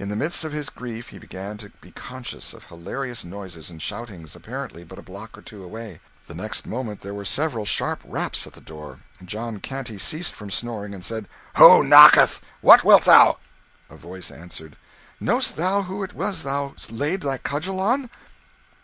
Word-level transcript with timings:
In 0.00 0.08
the 0.08 0.16
midst 0.16 0.42
of 0.42 0.50
his 0.50 0.68
grief 0.70 1.10
he 1.10 1.20
began 1.20 1.56
to 1.58 1.68
be 1.80 1.92
conscious 1.92 2.52
of 2.52 2.64
hilarious 2.64 3.24
noises 3.24 3.70
and 3.70 3.80
shoutings, 3.80 4.34
apparently 4.34 4.82
but 4.82 4.98
a 4.98 5.02
block 5.02 5.38
or 5.38 5.40
two 5.40 5.62
away. 5.62 6.00
The 6.26 6.34
next 6.34 6.66
moment 6.66 7.02
there 7.02 7.14
were 7.14 7.24
several 7.24 7.64
sharp 7.64 8.02
raps 8.04 8.44
at 8.44 8.54
the 8.54 8.60
door; 8.60 8.98
John 9.24 9.60
Canty 9.60 9.98
ceased 10.00 10.34
from 10.34 10.50
snoring 10.50 10.92
and 10.92 11.04
said 11.04 11.28
"Who 11.58 11.84
knocketh? 11.84 12.40
What 12.60 12.82
wilt 12.82 13.04
thou?" 13.04 13.38
A 13.88 13.96
voice 13.96 14.32
answered 14.32 14.74
"Know'st 15.20 15.54
thou 15.54 15.82
who 15.82 16.02
it 16.02 16.12
was 16.14 16.42
thou 16.42 16.74
laid 16.90 17.20
thy 17.20 17.38
cudgel 17.38 17.78
on?" 17.78 18.10